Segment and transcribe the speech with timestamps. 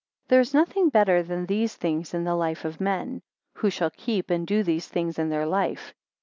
[0.23, 3.21] 9 There is nothing better than these things in the life of men;
[3.57, 5.93] who shall keep and do these things in their life.